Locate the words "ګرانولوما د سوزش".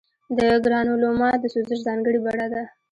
0.65-1.79